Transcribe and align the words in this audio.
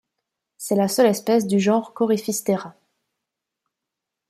C'est 0.57 0.73
la 0.75 0.87
seule 0.87 1.05
espèce 1.05 1.45
du 1.45 1.59
genre 1.59 1.93
Coryphistera. 1.93 2.73